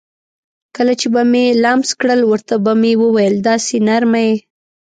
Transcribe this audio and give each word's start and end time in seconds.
کله 0.75 0.93
چې 0.99 1.07
به 1.13 1.21
مې 1.31 1.45
لمس 1.63 1.89
کړل 1.99 2.21
ورته 2.25 2.55
به 2.63 2.71
مې 2.81 2.93
وویل: 3.03 3.35
داسې 3.47 3.75
نرمه 3.87 4.19
یې. 4.27 4.35